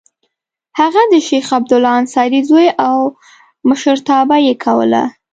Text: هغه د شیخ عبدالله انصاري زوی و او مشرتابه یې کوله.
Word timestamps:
هغه 0.79 1.01
د 1.13 1.13
شیخ 1.27 1.45
عبدالله 1.57 1.93
انصاري 2.01 2.41
زوی 2.49 2.67
و 2.71 2.75
او 2.89 2.97
مشرتابه 3.69 4.37
یې 4.45 4.53
کوله. 4.63 5.03